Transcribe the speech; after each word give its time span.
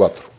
4. 0.00 0.30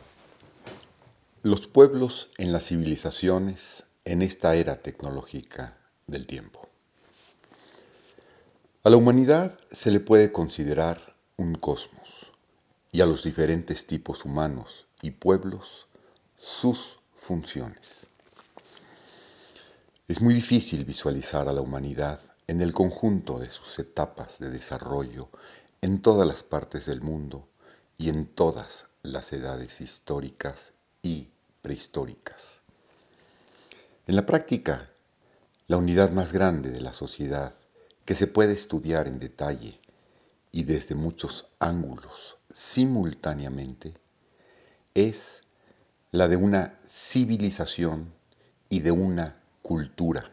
Los 1.44 1.68
pueblos 1.68 2.30
en 2.40 2.52
las 2.52 2.66
civilizaciones 2.66 3.84
en 4.06 4.24
esta 4.24 4.56
era 4.56 4.82
tecnológica 4.82 5.78
del 6.08 6.26
tiempo. 6.26 6.68
A 8.84 8.90
la 8.90 8.98
humanidad 8.98 9.56
se 9.72 9.92
le 9.92 10.00
puede 10.00 10.32
considerar 10.32 11.16
un 11.38 11.54
cosmos 11.54 12.10
y 12.92 13.02
a 13.02 13.06
los 13.06 13.24
diferentes 13.24 13.86
tipos 13.86 14.26
humanos 14.26 14.88
y 15.04 15.12
pueblos 15.12 15.86
sus 16.40 17.00
funciones. 17.14 18.08
Es 20.08 20.22
muy 20.22 20.34
difícil 20.34 20.86
visualizar 20.86 21.48
a 21.48 21.54
la 21.54 21.62
humanidad 21.62 22.20
en 22.48 22.62
el 22.62 22.74
conjunto 22.74 23.38
de 23.38 23.52
sus 23.52 23.78
etapas 23.78 24.40
de 24.40 24.50
desarrollo 24.50 25.30
en 25.82 26.02
todas 26.02 26.28
las 26.28 26.42
partes 26.42 26.88
del 26.88 27.02
mundo 27.02 27.48
y 28.00 28.10
en 28.10 28.26
todas 28.26 28.88
las 29.04 29.34
edades 29.34 29.82
históricas 29.82 30.74
y 31.02 31.30
prehistóricas. 31.62 32.60
En 34.08 34.16
la 34.16 34.26
práctica, 34.26 34.90
la 35.68 35.78
unidad 35.78 36.12
más 36.12 36.34
grande 36.34 36.70
de 36.70 36.82
la 36.82 36.94
sociedad 36.94 37.54
que 38.06 38.16
se 38.16 38.28
puede 38.28 38.54
estudiar 38.54 39.08
en 39.08 39.18
detalle 39.18 39.80
y 40.52 40.64
desde 40.64 40.96
muchos 40.96 41.50
ángulos 41.60 42.38
simultáneamente 42.54 43.94
es 44.94 45.44
la 46.12 46.28
de 46.28 46.36
una 46.36 46.80
civilización 46.88 48.14
y 48.70 48.82
de 48.82 48.92
una 48.92 49.42
cultura 49.62 50.32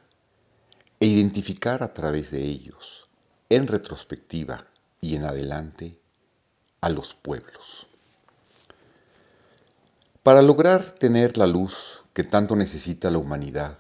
e 1.00 1.06
identificar 1.06 1.82
a 1.82 1.94
través 1.94 2.32
de 2.32 2.42
ellos, 2.42 3.08
en 3.48 3.66
retrospectiva 3.69 4.66
y 5.00 5.14
en 5.14 5.24
adelante, 5.24 5.96
a 6.80 6.91
los 6.91 7.14
pueblos. 7.14 7.88
Para 10.22 10.42
lograr 10.42 10.91
tener 10.91 11.38
la 11.38 11.47
luz 11.47 12.02
que 12.12 12.24
tanto 12.24 12.56
necesita 12.56 13.11
la 13.11 13.19
humanidad 13.19 13.78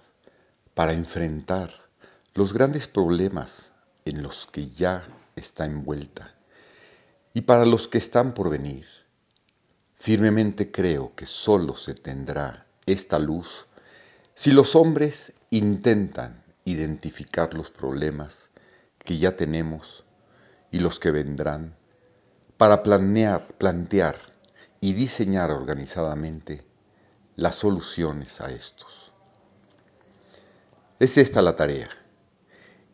para 0.74 0.92
enfrentar 0.92 1.70
los 2.34 2.52
grandes 2.52 2.86
problemas 2.86 3.70
en 4.04 4.22
los 4.22 4.46
que 4.46 4.68
ya 4.68 5.06
está 5.34 5.66
envuelta 5.66 6.34
y 7.34 7.40
para 7.40 7.66
los 7.66 7.88
que 7.88 7.98
están 7.98 8.34
por 8.34 8.50
venir, 8.50 8.86
firmemente 9.96 10.70
creo 10.70 11.12
que 11.16 11.26
sólo 11.26 11.76
se 11.76 11.94
tendrá 11.94 12.66
esta 12.86 13.18
luz 13.18 13.66
si 14.36 14.52
los 14.52 14.76
hombres 14.76 15.32
intentan 15.50 16.44
identificar 16.64 17.52
los 17.52 17.70
problemas 17.70 18.48
que 19.00 19.18
ya 19.18 19.36
tenemos 19.36 20.04
y 20.70 20.78
los 20.78 21.00
que 21.00 21.10
vendrán 21.10 21.74
para 22.56 22.84
planear, 22.84 23.48
plantear 23.58 24.37
y 24.80 24.92
diseñar 24.92 25.50
organizadamente 25.50 26.64
las 27.36 27.56
soluciones 27.56 28.40
a 28.40 28.50
estos. 28.50 29.12
Es 30.98 31.16
esta 31.16 31.42
la 31.42 31.56
tarea. 31.56 31.88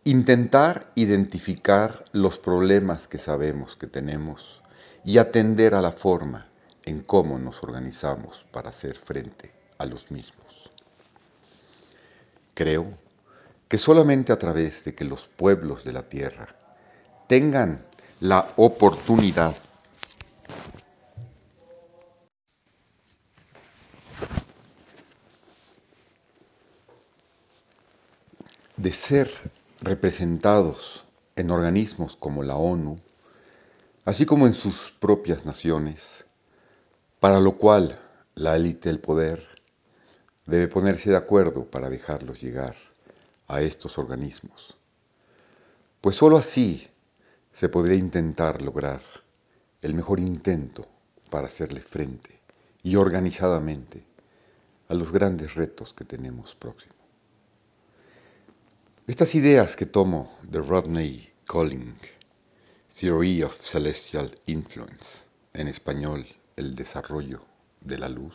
Intentar 0.05 0.93
identificar 0.95 2.05
los 2.13 2.39
problemas 2.39 3.09
que 3.09 3.19
sabemos 3.19 3.77
que 3.77 3.87
tenemos 3.87 4.61
y 5.05 5.19
atender 5.19 5.75
a 5.75 5.81
la 5.81 5.93
forma 5.93 6.49
en 6.85 7.01
cómo 7.01 7.39
nos 7.39 7.63
organizamos 7.63 8.45
para 8.51 8.69
hacer 8.69 8.97
frente 8.97 9.53
a 9.79 9.87
los 9.87 10.11
mismos. 10.11 10.71
Creo 12.53 12.87
que 13.69 13.79
solamente 13.79 14.33
a 14.33 14.39
través 14.39 14.85
de 14.85 14.95
que 14.95 15.05
los 15.05 15.27
pueblos 15.27 15.85
de 15.85 15.93
la 15.93 16.03
tierra 16.03 16.55
tengan 17.27 17.85
la 18.21 18.47
oportunidad 18.57 19.55
ser 28.95 29.31
representados 29.81 31.05
en 31.37 31.51
organismos 31.51 32.17
como 32.17 32.43
la 32.43 32.57
ONU, 32.57 32.99
así 34.05 34.25
como 34.27 34.47
en 34.47 34.55
sus 34.55 34.93
propias 34.99 35.45
naciones, 35.45 36.25
para 37.21 37.41
lo 37.41 37.53
cual 37.53 37.99
la 38.35 38.57
élite 38.57 38.89
del 38.89 39.01
poder 39.01 39.47
debe 40.47 40.69
ponerse 40.69 41.11
de 41.11 41.17
acuerdo 41.17 41.65
para 41.65 41.89
dejarlos 41.89 42.41
llegar 42.41 42.77
a 43.49 43.61
estos 43.63 43.99
organismos. 43.99 44.75
Pues 46.01 46.17
sólo 46.17 46.37
así 46.37 46.89
se 47.55 47.69
podría 47.69 47.97
intentar 47.97 48.63
lograr 48.63 49.01
el 49.83 49.95
mejor 49.95 50.21
intento 50.21 50.87
para 51.31 51.47
hacerle 51.47 51.81
frente 51.81 52.39
y 52.83 52.97
organizadamente 52.97 54.05
a 54.89 54.95
los 54.95 55.13
grandes 55.13 55.55
retos 55.55 55.95
que 55.95 56.05
tenemos 56.05 56.55
próximos. 56.55 56.94
Estas 59.07 59.35
ideas 59.35 59.77
que 59.77 59.85
tomo 59.85 60.33
de 60.45 60.63
Rodney 60.63 61.29
Colling, 61.47 61.95
Theory 62.99 63.43
of 63.43 63.55
Celestial 63.55 64.35
Influence, 64.47 65.25
en 65.53 65.69
español, 65.69 66.25
el 66.57 66.75
desarrollo 66.75 67.43
de 67.83 67.99
la 67.99 68.09
luz, 68.09 68.33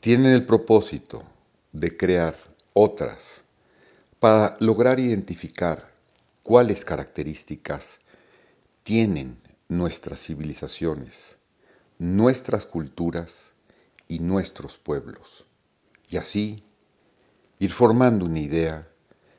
tienen 0.00 0.32
el 0.32 0.44
propósito 0.44 1.22
de 1.70 1.96
crear 1.96 2.36
otras 2.74 3.42
para 4.18 4.56
lograr 4.58 4.98
identificar 4.98 5.92
cuáles 6.42 6.84
características 6.84 8.00
tienen 8.82 9.38
nuestras 9.68 10.20
civilizaciones, 10.20 11.36
nuestras 12.00 12.66
culturas 12.66 13.50
y 14.08 14.18
nuestros 14.18 14.78
pueblos, 14.78 15.44
y 16.10 16.16
así 16.16 16.64
ir 17.58 17.72
formando 17.72 18.24
una 18.24 18.40
idea 18.40 18.86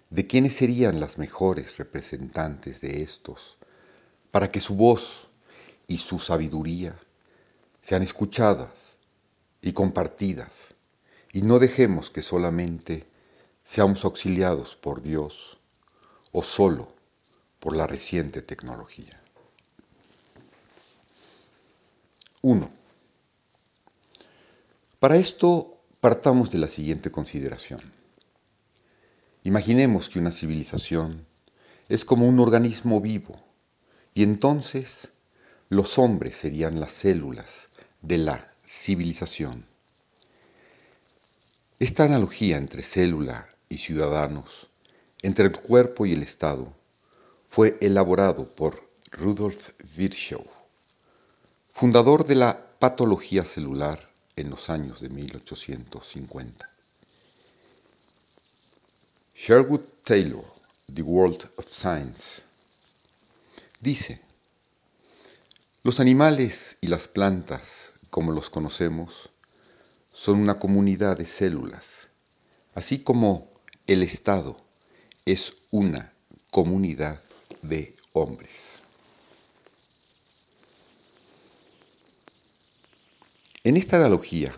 de 0.09 0.27
quiénes 0.27 0.55
serían 0.55 0.99
las 0.99 1.17
mejores 1.17 1.77
representantes 1.77 2.81
de 2.81 3.01
estos, 3.01 3.57
para 4.31 4.51
que 4.51 4.59
su 4.59 4.75
voz 4.75 5.27
y 5.87 5.99
su 5.99 6.19
sabiduría 6.19 6.95
sean 7.81 8.03
escuchadas 8.03 8.95
y 9.61 9.71
compartidas, 9.73 10.73
y 11.31 11.41
no 11.43 11.59
dejemos 11.59 12.09
que 12.09 12.23
solamente 12.23 13.05
seamos 13.63 14.03
auxiliados 14.03 14.75
por 14.75 15.01
Dios 15.01 15.57
o 16.31 16.43
solo 16.43 16.91
por 17.59 17.75
la 17.75 17.87
reciente 17.87 18.41
tecnología. 18.41 19.19
1. 22.41 22.69
Para 24.99 25.17
esto 25.17 25.77
partamos 25.99 26.49
de 26.49 26.57
la 26.57 26.67
siguiente 26.67 27.11
consideración. 27.11 27.98
Imaginemos 29.49 30.09
que 30.09 30.19
una 30.19 30.29
civilización 30.29 31.25
es 31.89 32.05
como 32.05 32.27
un 32.27 32.39
organismo 32.39 33.01
vivo 33.01 33.35
y 34.13 34.21
entonces 34.21 35.07
los 35.69 35.97
hombres 35.97 36.35
serían 36.35 36.79
las 36.79 36.91
células 36.91 37.69
de 38.03 38.19
la 38.19 38.53
civilización. 38.63 39.65
Esta 41.79 42.03
analogía 42.03 42.57
entre 42.57 42.83
célula 42.83 43.49
y 43.69 43.79
ciudadanos, 43.79 44.67
entre 45.23 45.45
el 45.45 45.51
cuerpo 45.51 46.05
y 46.05 46.13
el 46.13 46.21
Estado, 46.21 46.71
fue 47.47 47.75
elaborado 47.81 48.53
por 48.53 48.87
Rudolf 49.09 49.71
Virchow, 49.97 50.45
fundador 51.71 52.23
de 52.23 52.35
la 52.35 52.67
patología 52.77 53.43
celular 53.43 53.99
en 54.35 54.51
los 54.51 54.69
años 54.69 55.01
de 55.01 55.09
1850. 55.09 56.68
Sherwood 59.41 59.85
Taylor, 60.03 60.43
The 60.93 61.01
World 61.01 61.49
of 61.55 61.65
Science, 61.65 62.41
dice, 63.79 64.19
los 65.81 66.01
animales 66.01 66.75
y 66.81 66.87
las 66.87 67.07
plantas, 67.07 67.93
como 68.09 68.33
los 68.33 68.49
conocemos, 68.49 69.29
son 70.11 70.41
una 70.41 70.59
comunidad 70.59 71.17
de 71.17 71.25
células, 71.25 72.09
así 72.75 72.99
como 72.99 73.47
el 73.87 74.03
Estado 74.03 74.59
es 75.25 75.53
una 75.71 76.11
comunidad 76.51 77.21
de 77.61 77.95
hombres. 78.11 78.81
En 83.63 83.77
esta 83.77 83.95
analogía 83.95 84.53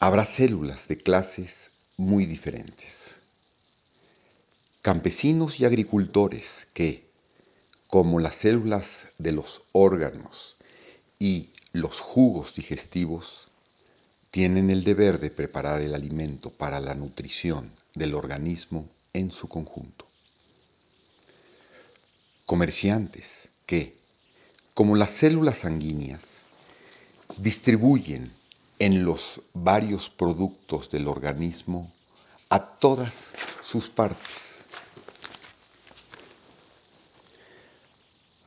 habrá 0.00 0.24
células 0.24 0.88
de 0.88 0.98
clases 0.98 1.70
muy 1.96 2.26
diferentes 2.26 3.21
campesinos 4.82 5.60
y 5.60 5.64
agricultores 5.64 6.66
que, 6.74 7.04
como 7.86 8.18
las 8.18 8.34
células 8.34 9.06
de 9.18 9.30
los 9.30 9.62
órganos 9.70 10.56
y 11.20 11.50
los 11.72 12.00
jugos 12.00 12.56
digestivos, 12.56 13.46
tienen 14.32 14.70
el 14.70 14.82
deber 14.82 15.20
de 15.20 15.30
preparar 15.30 15.82
el 15.82 15.94
alimento 15.94 16.50
para 16.50 16.80
la 16.80 16.94
nutrición 16.94 17.70
del 17.94 18.14
organismo 18.14 18.88
en 19.12 19.30
su 19.30 19.48
conjunto. 19.48 20.04
Comerciantes 22.44 23.50
que, 23.66 23.96
como 24.74 24.96
las 24.96 25.10
células 25.10 25.58
sanguíneas, 25.58 26.42
distribuyen 27.36 28.32
en 28.80 29.04
los 29.04 29.42
varios 29.54 30.10
productos 30.10 30.90
del 30.90 31.06
organismo 31.06 31.92
a 32.48 32.58
todas 32.58 33.30
sus 33.62 33.88
partes. 33.88 34.51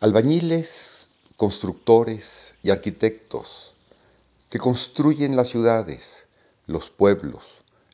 Albañiles, 0.06 1.08
constructores 1.36 2.54
y 2.62 2.70
arquitectos 2.70 3.74
que 4.52 4.60
construyen 4.60 5.36
las 5.36 5.48
ciudades, 5.48 6.28
los 6.68 6.92
pueblos, 6.92 7.46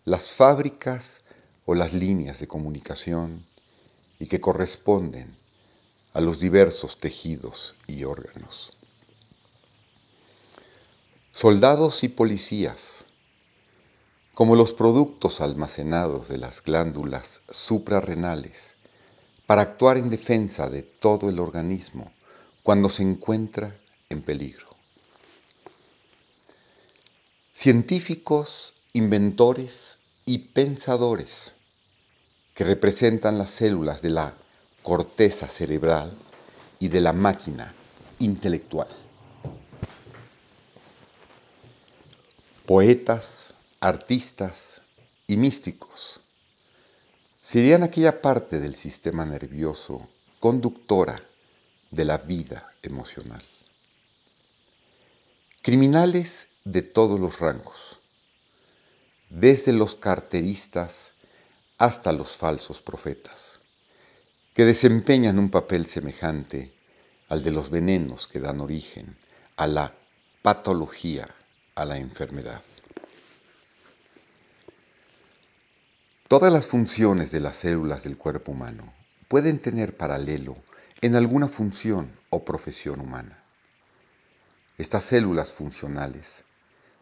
las 0.03 0.27
fábricas 0.27 1.21
o 1.65 1.73
las 1.73 1.93
líneas 1.93 2.39
de 2.41 2.47
comunicación 2.47 3.45
y 4.19 4.27
que 4.27 4.41
corresponden 4.41 5.37
a 6.11 6.19
los 6.19 6.41
diversos 6.41 6.97
tejidos 6.97 7.75
y 7.87 8.03
órganos. 8.03 8.71
Soldados 11.31 12.03
y 12.03 12.09
policías, 12.09 13.05
como 14.35 14.57
los 14.57 14.73
productos 14.73 15.39
almacenados 15.39 16.27
de 16.27 16.39
las 16.39 16.61
glándulas 16.61 17.39
suprarrenales, 17.49 18.75
para 19.45 19.61
actuar 19.63 19.97
en 19.97 20.09
defensa 20.09 20.69
de 20.69 20.83
todo 20.83 21.29
el 21.29 21.39
organismo 21.39 22.11
cuando 22.63 22.89
se 22.89 23.03
encuentra 23.03 23.75
en 24.09 24.21
peligro. 24.21 24.67
Científicos, 27.53 28.73
inventores 28.93 29.99
y 30.25 30.39
pensadores 30.39 31.53
que 32.53 32.63
representan 32.63 33.37
las 33.37 33.49
células 33.49 34.01
de 34.01 34.09
la 34.09 34.35
corteza 34.83 35.47
cerebral 35.47 36.11
y 36.79 36.87
de 36.87 37.01
la 37.01 37.13
máquina 37.13 37.73
intelectual. 38.19 38.87
Poetas, 42.65 43.53
artistas 43.79 44.81
y 45.27 45.37
místicos 45.37 46.20
serían 47.41 47.83
aquella 47.83 48.21
parte 48.21 48.59
del 48.59 48.75
sistema 48.75 49.25
nervioso 49.25 50.07
conductora 50.39 51.15
de 51.89 52.05
la 52.05 52.17
vida 52.17 52.71
emocional. 52.81 53.43
Criminales 55.61 56.47
de 56.63 56.81
todos 56.81 57.19
los 57.19 57.39
rangos, 57.39 57.99
desde 59.29 59.73
los 59.73 59.95
carteristas 59.95 61.11
hasta 61.77 62.11
los 62.11 62.37
falsos 62.37 62.81
profetas, 62.81 63.59
que 64.53 64.65
desempeñan 64.65 65.39
un 65.39 65.49
papel 65.49 65.85
semejante 65.85 66.73
al 67.29 67.43
de 67.43 67.51
los 67.51 67.69
venenos 67.69 68.27
que 68.27 68.39
dan 68.39 68.61
origen 68.61 69.17
a 69.55 69.67
la 69.67 69.95
patología, 70.41 71.25
a 71.75 71.85
la 71.85 71.97
enfermedad. 71.97 72.63
Todas 76.31 76.53
las 76.53 76.65
funciones 76.65 77.29
de 77.31 77.41
las 77.41 77.57
células 77.57 78.03
del 78.03 78.17
cuerpo 78.17 78.53
humano 78.53 78.93
pueden 79.27 79.59
tener 79.59 79.97
paralelo 79.97 80.55
en 81.01 81.17
alguna 81.17 81.49
función 81.49 82.09
o 82.29 82.45
profesión 82.45 83.01
humana. 83.01 83.43
Estas 84.77 85.03
células 85.03 85.51
funcionales 85.51 86.45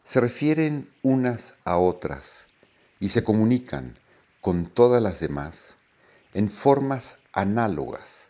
se 0.04 0.20
refieren 0.20 0.90
unas 1.04 1.54
a 1.64 1.78
otras 1.78 2.48
y 3.00 3.10
se 3.10 3.24
comunican 3.24 4.00
con 4.42 4.66
todas 4.66 5.04
las 5.04 5.20
demás 5.20 5.76
en 6.34 6.50
formas 6.50 7.18
análogas 7.32 8.26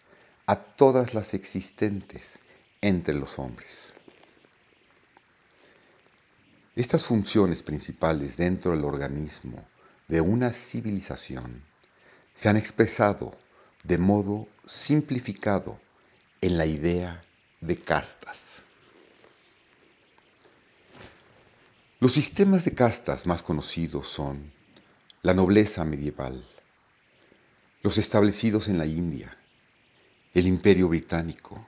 a 0.47 0.57
todas 0.57 1.13
las 1.13 1.33
existentes 1.33 2.39
entre 2.81 3.13
los 3.13 3.39
hombres. 3.39 3.93
Estas 6.75 7.05
funciones 7.05 7.63
principales 7.63 8.35
dentro 8.35 8.71
del 8.71 8.83
organismo 8.83 9.63
de 10.09 10.21
una 10.21 10.51
civilización 10.51 11.63
se 12.33 12.49
han 12.49 12.57
expresado 12.57 13.31
de 13.83 13.97
modo 13.97 14.47
simplificado 14.65 15.79
en 16.41 16.57
la 16.57 16.65
idea 16.65 17.23
de 17.61 17.77
castas. 17.77 18.63
Los 21.99 22.13
sistemas 22.13 22.65
de 22.65 22.73
castas 22.73 23.27
más 23.27 23.43
conocidos 23.43 24.07
son 24.07 24.51
la 25.21 25.33
nobleza 25.33 25.85
medieval, 25.85 26.47
los 27.83 27.97
establecidos 27.97 28.67
en 28.67 28.77
la 28.77 28.85
India, 28.85 29.37
el 30.33 30.47
imperio 30.47 30.87
británico, 30.87 31.67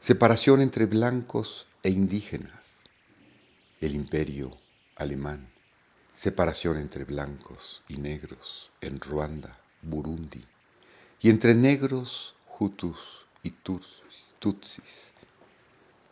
separación 0.00 0.62
entre 0.62 0.86
blancos 0.86 1.66
e 1.82 1.90
indígenas, 1.90 2.82
el 3.80 3.94
imperio 3.94 4.56
alemán, 4.96 5.57
separación 6.18 6.78
entre 6.78 7.04
blancos 7.04 7.80
y 7.88 7.98
negros 7.98 8.72
en 8.80 8.98
Ruanda, 8.98 9.56
Burundi, 9.82 10.44
y 11.20 11.30
entre 11.30 11.54
negros, 11.54 12.34
hutus 12.58 13.24
y 13.44 13.50
tutsis, 14.40 15.12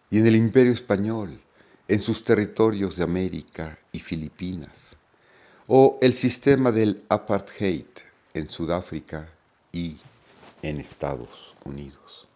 y 0.08 0.18
en 0.18 0.28
el 0.28 0.36
imperio 0.36 0.72
español, 0.72 1.40
en 1.88 1.98
sus 1.98 2.22
territorios 2.22 2.94
de 2.94 3.02
América 3.02 3.80
y 3.90 3.98
Filipinas, 3.98 4.96
o 5.66 5.98
el 6.00 6.12
sistema 6.12 6.70
del 6.70 7.04
apartheid 7.08 7.86
en 8.32 8.48
Sudáfrica 8.48 9.28
y 9.72 9.98
en 10.62 10.78
Estados 10.78 11.56
Unidos. 11.64 12.28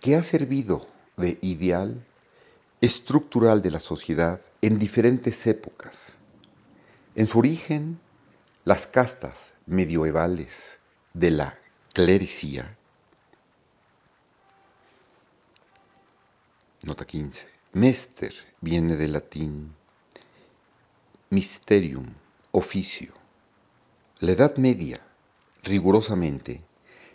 ¿Qué 0.00 0.16
ha 0.16 0.22
servido 0.22 0.90
de 1.22 1.38
ideal 1.40 2.04
estructural 2.82 3.62
de 3.62 3.70
la 3.70 3.80
sociedad 3.80 4.40
en 4.60 4.78
diferentes 4.78 5.46
épocas. 5.46 6.16
En 7.14 7.26
su 7.26 7.38
origen, 7.38 8.00
las 8.64 8.86
castas 8.86 9.52
medievales 9.66 10.78
de 11.14 11.30
la 11.30 11.58
clerecía 11.94 12.76
Nota 16.84 17.04
15. 17.04 17.46
Mester 17.74 18.34
viene 18.60 18.96
del 18.96 19.12
latín 19.12 19.72
mysterium, 21.30 22.06
oficio. 22.50 23.14
La 24.18 24.32
Edad 24.32 24.56
Media, 24.56 25.00
rigurosamente, 25.62 26.60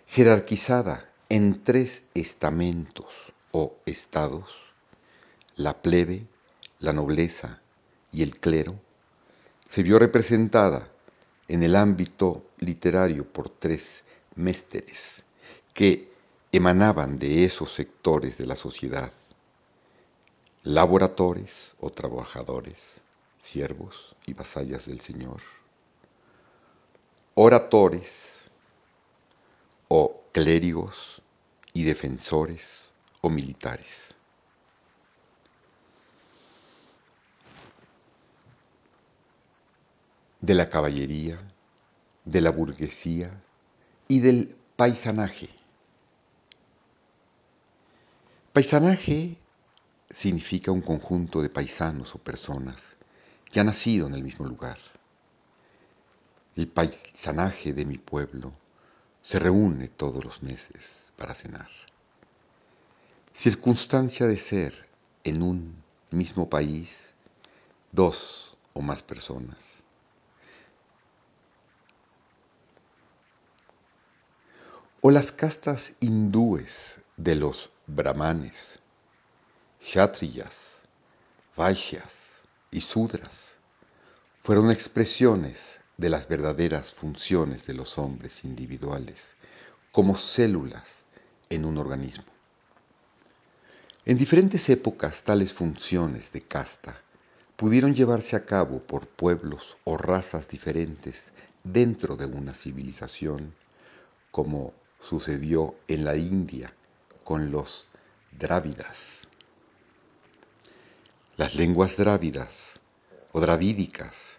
jerarquizada 0.08 1.12
en 1.28 1.62
tres 1.66 2.04
estamentos 2.14 3.34
o 3.60 3.76
estados, 3.88 4.52
la 5.56 5.82
plebe, 5.82 6.28
la 6.78 6.94
nobleza 6.94 7.60
y 8.12 8.22
el 8.22 8.40
clero, 8.40 8.80
se 9.68 9.82
vio 9.82 9.98
representada 9.98 10.92
en 11.48 11.64
el 11.64 11.76
ámbito 11.76 12.46
literario 12.60 13.26
por 13.26 13.50
tres 13.50 14.04
mésteres 14.36 15.24
que 15.74 16.14
emanaban 16.52 17.18
de 17.18 17.46
esos 17.46 17.74
sectores 17.74 18.38
de 18.38 18.46
la 18.46 18.56
sociedad. 18.56 19.12
Laboradores 20.62 21.74
o 21.80 21.90
trabajadores, 21.90 23.02
siervos 23.40 24.16
y 24.28 24.34
vasallas 24.34 24.86
del 24.86 25.00
Señor, 25.00 25.42
oradores 27.34 28.52
o 29.88 30.22
clérigos 30.32 31.24
y 31.74 31.86
defensores 31.86 32.87
militares. 33.30 34.16
De 40.42 40.54
la 40.54 40.70
caballería, 40.70 41.38
de 42.26 42.42
la 42.42 42.52
burguesía 42.52 43.32
y 44.08 44.20
del 44.20 44.56
paisanaje. 44.76 45.50
Paisanaje 48.54 49.38
significa 50.10 50.72
un 50.72 50.82
conjunto 50.82 51.42
de 51.42 51.50
paisanos 51.50 52.16
o 52.16 52.20
personas 52.20 52.98
que 53.52 53.60
han 53.60 53.68
nacido 53.68 54.08
en 54.08 54.16
el 54.16 54.24
mismo 54.24 54.46
lugar. 54.46 54.78
El 56.56 56.68
paisanaje 56.68 57.74
de 57.74 57.86
mi 57.86 57.98
pueblo 57.98 58.52
se 59.22 59.40
reúne 59.40 59.90
todos 59.90 60.24
los 60.24 60.42
meses 60.42 61.14
para 61.18 61.36
cenar. 61.36 61.70
Circunstancia 63.40 64.26
de 64.26 64.36
ser 64.36 64.88
en 65.24 65.44
un 65.44 65.84
mismo 66.10 66.50
país 66.50 67.14
dos 67.92 68.58
o 68.74 68.82
más 68.82 69.04
personas. 69.04 69.84
O 75.02 75.12
las 75.12 75.32
castas 75.32 75.94
hindúes 76.00 77.02
de 77.16 77.36
los 77.36 77.70
brahmanes 77.86 78.80
Kshatriyas, 79.82 80.80
Vaishyas 81.56 82.42
y 82.72 82.82
Sudras 82.82 83.58
fueron 84.42 84.72
expresiones 84.72 85.80
de 85.98 86.10
las 86.10 86.28
verdaderas 86.28 86.92
funciones 86.92 87.68
de 87.68 87.76
los 87.76 88.00
hombres 88.00 88.44
individuales 88.44 89.36
como 89.92 90.18
células 90.18 91.06
en 91.52 91.66
un 91.66 91.78
organismo. 91.78 92.37
En 94.08 94.16
diferentes 94.18 94.70
épocas 94.70 95.24
tales 95.24 95.52
funciones 95.52 96.32
de 96.32 96.40
casta 96.40 97.02
pudieron 97.58 97.94
llevarse 97.94 98.38
a 98.38 98.46
cabo 98.46 98.82
por 98.82 99.06
pueblos 99.06 99.76
o 99.84 99.98
razas 99.98 100.48
diferentes 100.48 101.34
dentro 101.66 102.16
de 102.16 102.26
una 102.26 102.54
civilización, 102.54 103.54
como 104.32 104.72
sucedió 105.02 105.76
en 105.90 106.06
la 106.06 106.16
India 106.16 106.74
con 107.26 107.52
los 107.52 107.90
drávidas. 108.32 109.28
Las 111.36 111.56
lenguas 111.56 111.98
drávidas 111.98 112.80
o 113.34 113.42
dravídicas 113.42 114.38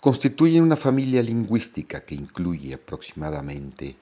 constituyen 0.00 0.62
una 0.62 0.76
familia 0.76 1.22
lingüística 1.22 2.00
que 2.00 2.14
incluye 2.14 2.72
aproximadamente 2.72 3.94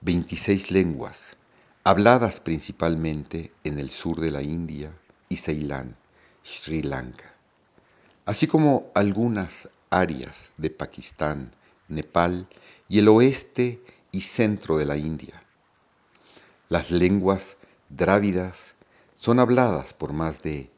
26 0.00 0.70
lenguas, 0.70 1.36
habladas 1.86 2.40
principalmente 2.40 3.52
en 3.62 3.78
el 3.78 3.90
sur 3.90 4.18
de 4.18 4.32
la 4.32 4.42
India 4.42 4.92
y 5.28 5.36
Ceilán, 5.36 5.96
Sri 6.42 6.82
Lanka, 6.82 7.32
así 8.24 8.48
como 8.48 8.90
algunas 8.92 9.68
áreas 9.90 10.50
de 10.56 10.70
Pakistán, 10.70 11.52
Nepal 11.86 12.48
y 12.88 12.98
el 12.98 13.06
oeste 13.06 13.80
y 14.10 14.22
centro 14.22 14.78
de 14.78 14.84
la 14.84 14.96
India. 14.96 15.44
Las 16.68 16.90
lenguas 16.90 17.56
drávidas 17.88 18.74
son 19.14 19.38
habladas 19.38 19.94
por 19.94 20.12
más 20.12 20.42
de 20.42 20.68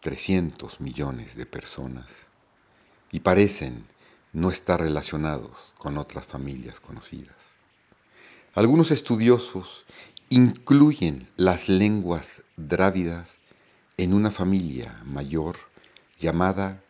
300 0.00 0.80
millones 0.80 1.36
de 1.36 1.46
personas 1.46 2.26
y 3.12 3.20
parecen 3.20 3.86
no 4.32 4.50
estar 4.50 4.80
relacionados 4.80 5.72
con 5.78 5.98
otras 5.98 6.26
familias 6.26 6.80
conocidas. 6.80 7.51
Algunos 8.54 8.90
estudiosos 8.90 9.86
incluyen 10.28 11.26
las 11.38 11.70
lenguas 11.70 12.42
drávidas 12.58 13.38
en 13.96 14.12
una 14.12 14.30
familia 14.30 15.00
mayor 15.06 15.56
llamada 16.20 16.84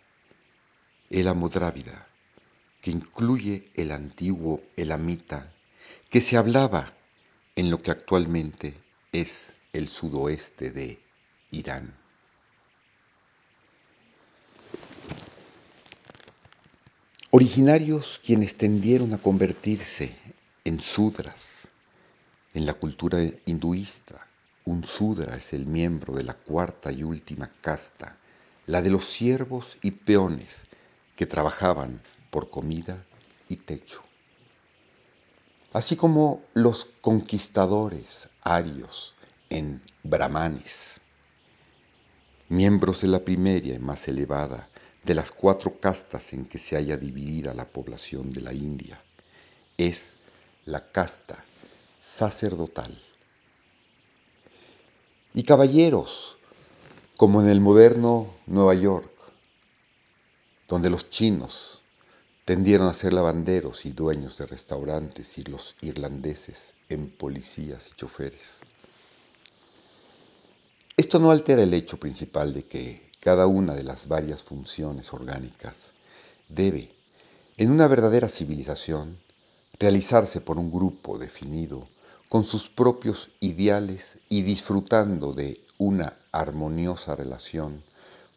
elamodrávida, 1.08 2.08
que 2.80 2.90
incluye 2.90 3.70
el 3.74 3.92
antiguo 3.92 4.60
elamita 4.76 5.52
que 6.10 6.20
se 6.20 6.36
hablaba 6.36 6.92
en 7.54 7.70
lo 7.70 7.78
que 7.78 7.92
actualmente 7.92 8.74
es 9.12 9.52
el 9.72 9.88
sudoeste 9.88 10.72
de 10.72 11.00
Irán. 11.52 11.94
Originarios 17.30 18.20
quienes 18.24 18.56
tendieron 18.56 19.14
a 19.14 19.18
convertirse 19.18 20.12
en 20.64 20.80
sudras 20.80 21.68
en 22.54 22.66
la 22.66 22.74
cultura 22.74 23.18
hinduista. 23.46 24.26
Un 24.64 24.84
sudra 24.84 25.36
es 25.36 25.52
el 25.52 25.66
miembro 25.66 26.14
de 26.14 26.22
la 26.22 26.34
cuarta 26.34 26.92
y 26.92 27.02
última 27.02 27.50
casta, 27.60 28.16
la 28.66 28.82
de 28.82 28.90
los 28.90 29.04
siervos 29.04 29.76
y 29.82 29.90
peones 29.90 30.66
que 31.16 31.26
trabajaban 31.26 32.00
por 32.30 32.50
comida 32.50 33.04
y 33.48 33.56
techo. 33.56 34.02
Así 35.72 35.96
como 35.96 36.42
los 36.54 36.84
conquistadores 37.00 38.28
arios 38.42 39.14
en 39.50 39.82
brahmanes, 40.02 41.00
miembros 42.48 43.00
de 43.00 43.08
la 43.08 43.24
primera 43.24 43.66
y 43.66 43.78
más 43.78 44.06
elevada 44.06 44.68
de 45.02 45.14
las 45.14 45.32
cuatro 45.32 45.80
castas 45.80 46.32
en 46.34 46.44
que 46.44 46.58
se 46.58 46.76
haya 46.76 46.96
dividida 46.96 47.54
la 47.54 47.66
población 47.66 48.30
de 48.30 48.42
la 48.42 48.52
India 48.52 49.02
es 49.78 50.16
la 50.64 50.92
casta 50.92 51.44
sacerdotal. 52.02 52.96
Y 55.34 55.44
caballeros, 55.44 56.36
como 57.16 57.40
en 57.40 57.48
el 57.48 57.60
moderno 57.60 58.28
Nueva 58.46 58.74
York, 58.74 59.10
donde 60.68 60.90
los 60.90 61.10
chinos 61.10 61.82
tendieron 62.44 62.88
a 62.88 62.92
ser 62.92 63.12
lavanderos 63.12 63.86
y 63.86 63.92
dueños 63.92 64.36
de 64.38 64.46
restaurantes 64.46 65.38
y 65.38 65.44
los 65.44 65.76
irlandeses 65.80 66.74
en 66.88 67.10
policías 67.10 67.88
y 67.88 67.94
choferes. 67.94 68.60
Esto 70.96 71.18
no 71.18 71.30
altera 71.30 71.62
el 71.62 71.72
hecho 71.72 71.98
principal 71.98 72.52
de 72.52 72.64
que 72.64 73.10
cada 73.20 73.46
una 73.46 73.74
de 73.74 73.84
las 73.84 74.08
varias 74.08 74.42
funciones 74.42 75.12
orgánicas 75.12 75.92
debe, 76.48 76.94
en 77.56 77.70
una 77.70 77.86
verdadera 77.86 78.28
civilización, 78.28 79.18
realizarse 79.78 80.40
por 80.40 80.58
un 80.58 80.70
grupo 80.70 81.18
definido 81.18 81.88
con 82.28 82.44
sus 82.44 82.68
propios 82.68 83.30
ideales 83.40 84.18
y 84.28 84.42
disfrutando 84.42 85.34
de 85.34 85.60
una 85.78 86.16
armoniosa 86.32 87.14
relación 87.14 87.82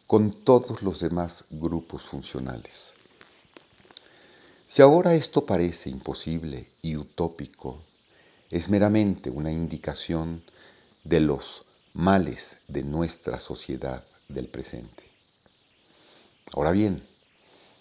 con 0.06 0.32
todos 0.32 0.82
los 0.82 1.00
demás 1.00 1.44
grupos 1.50 2.02
funcionales. 2.02 2.92
Si 4.66 4.82
ahora 4.82 5.14
esto 5.14 5.46
parece 5.46 5.88
imposible 5.88 6.68
y 6.82 6.96
utópico, 6.96 7.80
es 8.50 8.68
meramente 8.68 9.30
una 9.30 9.50
indicación 9.50 10.42
de 11.04 11.20
los 11.20 11.64
males 11.94 12.58
de 12.68 12.82
nuestra 12.82 13.38
sociedad 13.40 14.04
del 14.28 14.48
presente. 14.48 15.04
Ahora 16.54 16.72
bien, 16.72 17.02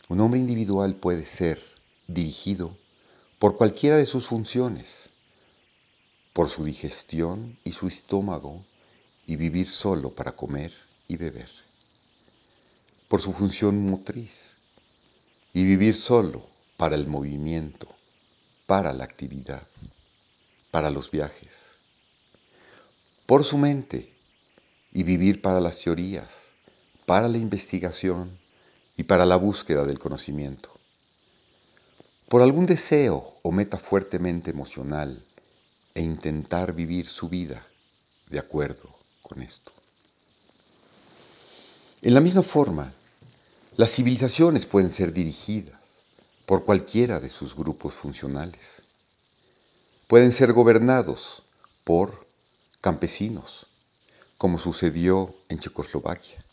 un 0.08 0.22
hombre 0.22 0.40
individual 0.40 0.96
puede 0.96 1.26
ser 1.26 1.60
dirigido 2.08 2.78
por 3.40 3.58
cualquiera 3.58 3.98
de 3.98 4.06
sus 4.06 4.28
funciones, 4.28 5.10
por 6.34 6.50
su 6.50 6.64
digestión 6.64 7.58
y 7.64 7.74
su 7.74 7.88
estómago, 7.88 8.64
y 9.26 9.36
vivir 9.36 9.68
solo 9.68 10.14
para 10.14 10.36
comer 10.36 10.74
y 11.08 11.18
beber, 11.18 11.50
por 13.08 13.22
su 13.22 13.34
función 13.34 13.86
motriz, 13.86 14.56
y 15.54 15.64
vivir 15.64 15.96
solo 15.96 16.48
para 16.78 16.96
el 16.96 17.08
movimiento, 17.08 17.88
para 18.66 18.94
la 18.94 19.04
actividad, 19.04 19.68
para 20.72 20.90
los 20.90 21.10
viajes, 21.12 21.76
por 23.26 23.44
su 23.44 23.58
mente, 23.58 24.14
y 24.92 25.04
vivir 25.04 25.42
para 25.42 25.60
las 25.60 25.82
teorías, 25.84 26.50
para 27.06 27.28
la 27.28 27.38
investigación 27.38 28.40
y 28.96 29.04
para 29.04 29.26
la 29.26 29.36
búsqueda 29.36 29.84
del 29.84 30.00
conocimiento. 30.00 30.72
Por 32.28 32.42
algún 32.42 32.66
deseo 32.66 33.38
o 33.44 33.52
meta 33.52 33.78
fuertemente 33.78 34.50
emocional 34.50 35.24
e 35.94 36.02
intentar 36.02 36.74
vivir 36.74 37.06
su 37.06 37.30
vida 37.30 37.68
de 38.30 38.40
acuerdo 38.40 38.90
con 39.22 39.42
esto. 39.42 39.72
En 42.02 42.14
la 42.14 42.22
misma 42.22 42.44
forma, 42.44 42.92
las 43.78 43.92
civilizaciones 43.92 44.66
pueden 44.66 44.92
ser 44.92 45.14
dirigidas 45.14 45.80
por 46.46 46.64
cualquiera 46.64 47.20
de 47.20 47.30
sus 47.30 47.56
grupos 47.56 47.94
funcionales. 47.94 48.84
Pueden 50.08 50.32
ser 50.32 50.54
gobernados 50.54 51.44
por 51.84 52.26
campesinos, 52.82 53.68
como 54.38 54.60
sucedió 54.60 55.36
en 55.50 55.60
Checoslovaquia. 55.60 56.44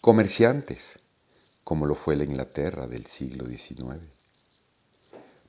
Comerciantes, 0.00 0.98
como 1.64 1.86
lo 1.86 1.94
fue 1.94 2.16
la 2.16 2.24
Inglaterra 2.24 2.86
del 2.86 3.06
siglo 3.06 3.46
XIX. 3.46 4.00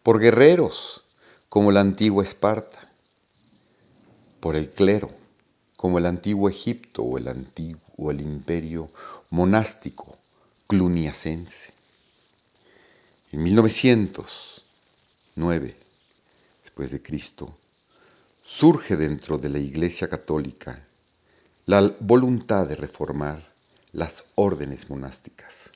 Por 0.03 0.19
guerreros, 0.19 1.03
como 1.49 1.71
la 1.71 1.81
antigua 1.81 2.23
Esparta. 2.23 2.89
Por 4.39 4.55
el 4.55 4.69
clero, 4.69 5.11
como 5.77 5.97
el 5.97 6.05
antiguo 6.05 6.49
Egipto 6.49 7.03
o 7.03 7.17
el 7.17 7.27
antiguo 7.27 7.81
el 8.09 8.21
imperio 8.21 8.89
monástico 9.29 10.17
cluniacense. 10.67 11.73
En 13.31 13.43
1909, 13.43 15.75
después 16.63 16.89
de 16.91 17.01
Cristo, 17.01 17.53
surge 18.43 18.97
dentro 18.97 19.37
de 19.37 19.49
la 19.49 19.59
Iglesia 19.59 20.09
Católica 20.09 20.83
la 21.65 21.93
voluntad 21.99 22.67
de 22.67 22.75
reformar 22.75 23.53
las 23.91 24.23
órdenes 24.35 24.89
monásticas. 24.89 25.69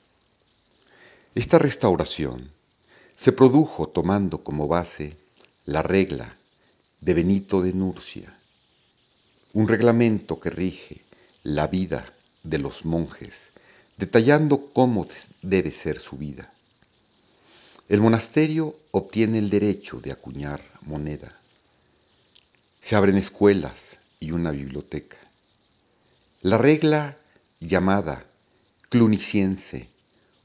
Esta 1.35 1.59
restauración 1.59 2.54
se 3.15 3.31
produjo 3.31 3.87
tomando 3.87 4.43
como 4.43 4.67
base 4.67 5.17
la 5.65 5.81
regla 5.81 6.37
de 7.01 7.13
Benito 7.13 7.61
de 7.61 7.73
Nurcia, 7.73 8.37
un 9.53 9.67
reglamento 9.67 10.39
que 10.39 10.49
rige 10.49 11.01
la 11.43 11.67
vida 11.67 12.13
de 12.43 12.57
los 12.57 12.83
monjes, 12.83 13.51
detallando 13.97 14.69
cómo 14.73 15.07
debe 15.41 15.71
ser 15.71 15.99
su 15.99 16.17
vida. 16.17 16.51
El 17.87 18.01
monasterio 18.01 18.75
obtiene 18.91 19.39
el 19.39 19.49
derecho 19.49 20.01
de 20.01 20.11
acuñar 20.11 20.61
moneda. 20.81 21.39
Se 22.81 22.95
abren 22.95 23.17
escuelas 23.17 23.99
y 24.19 24.31
una 24.31 24.51
biblioteca. 24.51 25.17
La 26.41 26.57
regla 26.57 27.17
llamada 27.59 28.25
cluniciense 28.89 29.87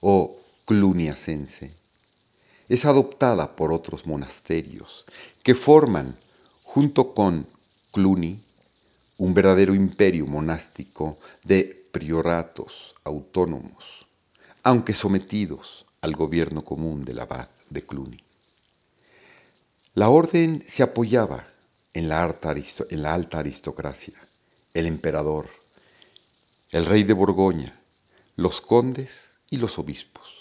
o 0.00 0.38
cluniacense 0.66 1.79
es 2.70 2.84
adoptada 2.84 3.56
por 3.56 3.72
otros 3.72 4.06
monasterios 4.06 5.04
que 5.42 5.56
forman, 5.56 6.16
junto 6.64 7.14
con 7.14 7.48
Cluny, 7.90 8.40
un 9.18 9.34
verdadero 9.34 9.74
imperio 9.74 10.24
monástico 10.26 11.18
de 11.44 11.88
prioratos 11.90 12.94
autónomos, 13.02 14.06
aunque 14.62 14.94
sometidos 14.94 15.84
al 16.00 16.14
gobierno 16.14 16.62
común 16.62 17.02
del 17.02 17.18
abad 17.18 17.48
de 17.70 17.84
Cluny. 17.84 18.18
La 19.94 20.08
orden 20.08 20.62
se 20.64 20.84
apoyaba 20.84 21.48
en 21.92 22.08
la, 22.08 22.22
alta, 22.22 22.50
aristocracia, 23.40 24.14
el 24.74 24.86
emperador, 24.86 25.48
el 26.70 26.86
rey 26.86 27.02
de 27.02 27.14
Borgoña, 27.14 27.76
los 28.36 28.60
condes 28.60 29.30
y 29.50 29.56
los 29.56 29.76
obispos. 29.80 30.39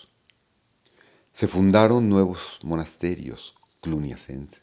Se 1.34 1.48
fundaron 1.48 2.10
nuevos 2.10 2.60
monasterios 2.64 3.56
cluniacenses 3.82 4.62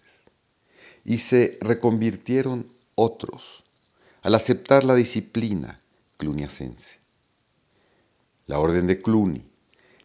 y 1.04 1.18
se 1.18 1.58
reconvirtieron 1.60 2.66
otros 2.94 3.62
al 4.22 4.34
aceptar 4.34 4.84
la 4.84 4.94
disciplina 4.94 5.80
cluniacense. 6.16 6.98
La 8.46 8.58
orden 8.58 8.86
de 8.86 8.98
Cluny 9.00 9.44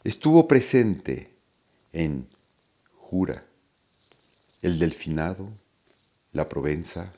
estuvo 0.03 0.47
presente 0.47 1.31
en 1.93 2.27
Jura, 2.97 3.43
el 4.61 4.79
Delfinado, 4.79 5.49
la 6.33 6.47
Provenza, 6.47 7.11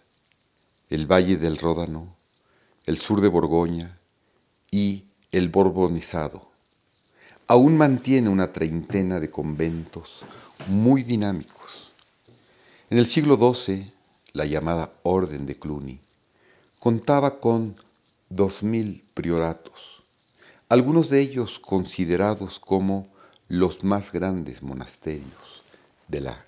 el 0.89 1.05
Valle 1.05 1.37
del 1.37 1.57
Ródano, 1.57 2.15
el 2.85 2.99
sur 2.99 3.21
de 3.21 3.27
Borgoña 3.27 3.97
y 4.71 5.05
el 5.31 5.49
Borbonizado. 5.49 6.52
Aún 7.47 7.75
mantiene 7.75 8.29
una 8.29 8.53
treintena 8.53 9.19
de 9.19 9.29
conventos 9.29 10.25
muy 10.67 11.03
dinámicos. 11.03 11.91
En 12.89 12.97
el 12.97 13.05
siglo 13.05 13.37
XII, 13.37 13.91
la 14.31 14.45
llamada 14.45 14.93
Orden 15.03 15.45
de 15.45 15.55
Cluny 15.55 15.99
contaba 16.79 17.39
con 17.39 17.75
dos 18.29 18.63
mil 18.63 19.03
prioratos, 19.13 20.03
algunos 20.69 21.09
de 21.09 21.19
ellos 21.19 21.59
considerados 21.59 22.59
como 22.59 23.07
los 23.49 23.83
más 23.83 24.13
grandes 24.13 24.63
monasterios 24.63 25.63
de 26.07 26.21
la 26.21 26.45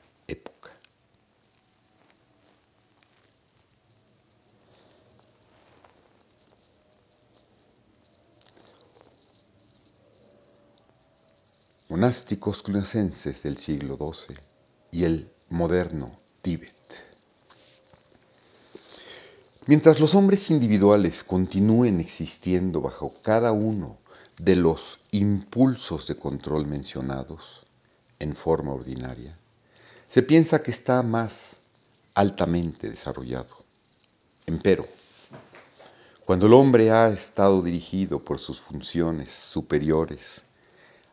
Monásticos 11.96 12.62
clunacenses 12.62 13.42
del 13.44 13.56
siglo 13.56 13.96
XII 13.96 14.36
y 14.92 15.06
el 15.06 15.30
moderno 15.48 16.12
Tíbet. 16.42 16.76
Mientras 19.66 20.02
los 20.02 20.14
hombres 20.14 20.52
individuales 20.52 21.24
continúen 21.24 22.02
existiendo 22.02 22.82
bajo 22.82 23.14
cada 23.22 23.54
uno 23.54 23.96
de 24.38 24.58
los 24.58 25.00
impulsos 25.12 26.06
de 26.08 26.18
control 26.18 26.66
mencionados 26.66 27.62
en 28.20 28.36
forma 28.36 28.74
ordinaria, 28.74 29.34
se 30.10 30.22
piensa 30.22 30.62
que 30.62 30.72
está 30.72 31.02
más 31.02 31.56
altamente 32.14 32.90
desarrollado. 32.90 33.56
Empero, 34.46 34.86
cuando 36.26 36.48
el 36.48 36.54
hombre 36.56 36.92
ha 36.92 37.08
estado 37.08 37.62
dirigido 37.62 38.20
por 38.20 38.38
sus 38.38 38.60
funciones 38.60 39.32
superiores, 39.32 40.42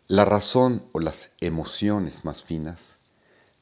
la 0.08 0.24
razón 0.24 0.84
o 0.92 1.00
las 1.00 1.30
emociones 1.40 2.24
más 2.24 2.42
finas, 2.42 2.96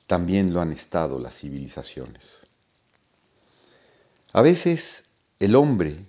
también 0.07 0.53
lo 0.53 0.61
han 0.61 0.73
estado 0.73 1.19
las 1.19 1.39
civilizaciones. 1.39 2.41
A 4.33 4.43
veces 4.43 5.05
el 5.39 5.55
hombre 5.55 6.05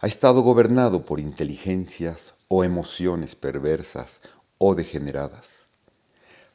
ha 0.00 0.06
estado 0.06 0.42
gobernado 0.42 1.04
por 1.04 1.20
inteligencias 1.20 2.34
o 2.48 2.64
emociones 2.64 3.34
perversas 3.34 4.20
o 4.58 4.74
degeneradas, 4.74 5.60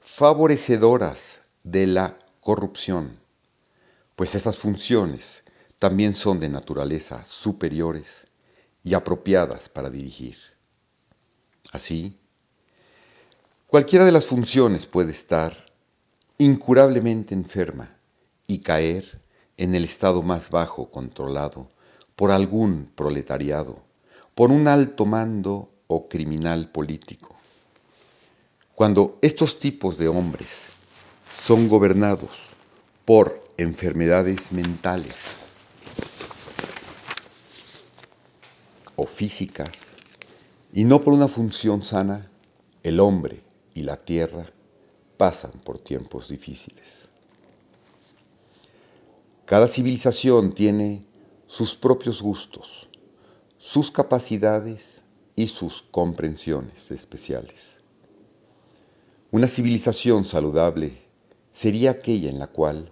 favorecedoras 0.01 1.41
de 1.63 1.87
la 1.87 2.17
corrupción, 2.41 3.17
pues 4.15 4.35
esas 4.35 4.57
funciones 4.57 5.43
también 5.77 6.13
son 6.13 6.39
de 6.39 6.49
naturaleza 6.49 7.23
superiores 7.25 8.27
y 8.83 8.93
apropiadas 8.93 9.69
para 9.69 9.89
dirigir. 9.89 10.37
Así, 11.71 12.17
cualquiera 13.69 14.03
de 14.03 14.11
las 14.11 14.25
funciones 14.25 14.87
puede 14.87 15.11
estar 15.11 15.55
incurablemente 16.39 17.35
enferma 17.35 17.95
y 18.47 18.61
caer 18.61 19.21
en 19.57 19.75
el 19.75 19.85
estado 19.85 20.23
más 20.23 20.49
bajo 20.49 20.89
controlado 20.89 21.67
por 22.15 22.31
algún 22.31 22.89
proletariado, 22.95 23.77
por 24.33 24.49
un 24.49 24.67
alto 24.67 25.05
mando 25.05 25.69
o 25.85 26.09
criminal 26.09 26.69
político. 26.69 27.35
Cuando 28.73 29.19
estos 29.21 29.59
tipos 29.59 29.99
de 29.99 30.07
hombres 30.07 30.69
son 31.39 31.69
gobernados 31.69 32.31
por 33.05 33.39
enfermedades 33.57 34.51
mentales 34.51 35.49
o 38.95 39.05
físicas 39.05 39.97
y 40.73 40.85
no 40.85 41.03
por 41.03 41.13
una 41.13 41.27
función 41.27 41.83
sana, 41.83 42.27
el 42.81 42.99
hombre 42.99 43.43
y 43.79 43.83
la 43.83 43.95
tierra 43.95 44.45
pasan 45.17 45.51
por 45.63 45.79
tiempos 45.79 46.27
difíciles. 46.27 47.07
Cada 49.45 49.67
civilización 49.67 50.53
tiene 50.53 51.05
sus 51.47 51.75
propios 51.75 52.21
gustos, 52.21 52.89
sus 53.57 53.89
capacidades 53.89 55.01
y 55.37 55.47
sus 55.47 55.81
comprensiones 55.81 56.91
especiales. 56.91 57.77
Una 59.31 59.47
civilización 59.47 60.25
saludable 60.25 60.91
sería 61.53 61.91
aquella 61.91 62.29
en 62.29 62.37
la 62.37 62.47
cual 62.47 62.91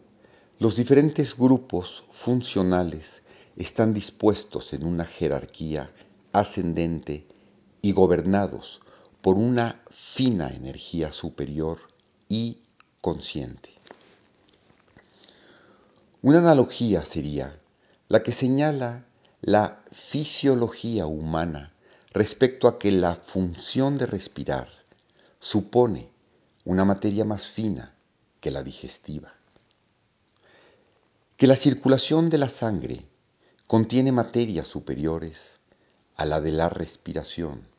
los 0.58 0.78
diferentes 0.78 1.38
grupos 1.38 2.06
funcionales 2.12 3.23
están 3.58 3.93
dispuestos 3.93 4.71
en 4.71 4.86
una 4.86 5.04
jerarquía 5.04 5.91
ascendente 6.32 7.26
y 7.82 7.91
gobernados 7.91 8.80
por 9.21 9.38
una 9.38 9.82
fina 9.89 10.53
energía 10.53 11.12
superior 11.12 11.80
y 12.30 12.60
consciente. 13.01 13.71
Una 16.21 16.39
analogía 16.39 17.03
sería 17.06 17.60
la 18.10 18.23
que 18.23 18.32
señala 18.32 19.06
la 19.41 19.82
fisiología 19.91 21.06
humana 21.06 21.71
respecto 22.12 22.67
a 22.67 22.80
que 22.80 22.91
la 22.91 23.15
función 23.15 23.97
de 23.97 24.08
respirar 24.08 24.69
supone 25.39 26.10
una 26.65 26.86
materia 26.86 27.23
más 27.23 27.47
fina 27.47 27.93
que 28.41 28.51
la 28.51 28.63
digestiva, 28.63 29.34
que 31.38 31.47
la 31.47 31.56
circulación 31.56 32.30
de 32.30 32.39
la 32.39 32.49
sangre 32.49 33.06
contiene 33.67 34.12
materias 34.12 34.67
superiores 34.67 35.58
a 36.15 36.25
la 36.25 36.41
de 36.41 36.51
la 36.51 36.69
respiración 36.69 37.77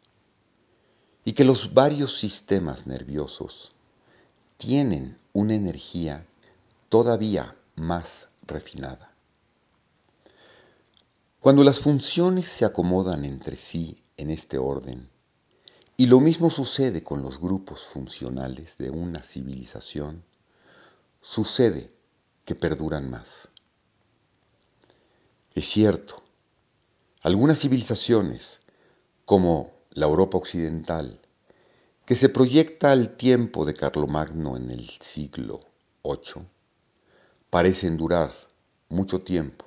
y 1.28 1.34
que 1.34 1.44
los 1.44 1.74
varios 1.74 2.18
sistemas 2.18 2.86
nerviosos 2.86 3.72
tienen 4.56 5.18
una 5.34 5.54
energía 5.54 6.24
todavía 6.88 7.54
más 7.76 8.28
refinada. 8.46 9.12
Cuando 11.38 11.64
las 11.64 11.80
funciones 11.80 12.46
se 12.46 12.64
acomodan 12.64 13.26
entre 13.26 13.56
sí 13.56 14.02
en 14.16 14.30
este 14.30 14.56
orden, 14.56 15.06
y 15.98 16.06
lo 16.06 16.18
mismo 16.20 16.48
sucede 16.48 17.02
con 17.02 17.20
los 17.20 17.38
grupos 17.38 17.82
funcionales 17.82 18.78
de 18.78 18.88
una 18.88 19.22
civilización, 19.22 20.24
sucede 21.20 21.90
que 22.46 22.54
perduran 22.54 23.10
más. 23.10 23.48
Es 25.54 25.68
cierto, 25.68 26.22
algunas 27.22 27.60
civilizaciones, 27.60 28.60
como 29.26 29.77
la 29.98 30.06
Europa 30.06 30.38
occidental, 30.38 31.20
que 32.06 32.14
se 32.14 32.28
proyecta 32.28 32.92
al 32.92 33.16
tiempo 33.16 33.64
de 33.64 33.74
Carlomagno 33.74 34.56
en 34.56 34.70
el 34.70 34.88
siglo 34.88 35.60
VIII, 36.04 36.44
parecen 37.50 37.96
durar 37.96 38.32
mucho 38.88 39.18
tiempo, 39.18 39.64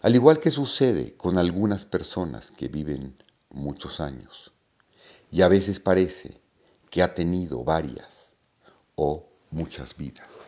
al 0.00 0.14
igual 0.14 0.38
que 0.38 0.52
sucede 0.52 1.14
con 1.16 1.38
algunas 1.38 1.84
personas 1.84 2.52
que 2.52 2.68
viven 2.68 3.16
muchos 3.50 3.98
años, 3.98 4.52
y 5.32 5.42
a 5.42 5.48
veces 5.48 5.80
parece 5.80 6.40
que 6.88 7.02
ha 7.02 7.12
tenido 7.12 7.64
varias 7.64 8.30
o 8.94 9.26
muchas 9.50 9.96
vidas. 9.96 10.46